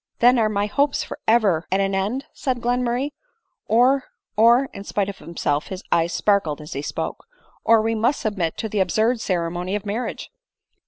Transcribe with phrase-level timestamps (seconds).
[0.17, 3.13] "Then are my hopes for ever at an end," said Glen murray;—"
[3.67, 7.27] or— or, (and in spite of himself his eyes sparkled as he spoke)—
[7.63, 10.31] or we must submit to the absurd ceremony of marriage."